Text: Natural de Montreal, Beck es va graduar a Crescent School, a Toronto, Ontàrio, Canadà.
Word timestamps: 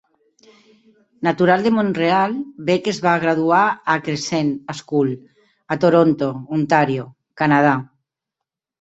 Natural 1.27 1.65
de 1.67 1.71
Montreal, 1.75 2.33
Beck 2.71 2.89
es 2.93 3.01
va 3.05 3.13
graduar 3.25 3.61
a 3.67 3.99
Crescent 4.09 4.51
School, 4.83 5.15
a 5.77 5.81
Toronto, 5.87 6.35
Ontàrio, 6.61 7.11
Canadà. 7.45 7.81